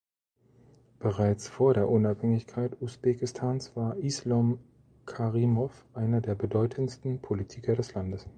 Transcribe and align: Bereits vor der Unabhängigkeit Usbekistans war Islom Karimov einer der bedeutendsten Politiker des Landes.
Bereits 0.97 1.47
vor 1.47 1.75
der 1.75 1.87
Unabhängigkeit 1.87 2.75
Usbekistans 2.81 3.75
war 3.75 3.97
Islom 3.97 4.57
Karimov 5.05 5.85
einer 5.93 6.21
der 6.21 6.33
bedeutendsten 6.33 7.21
Politiker 7.21 7.75
des 7.75 7.93
Landes. 7.93 8.25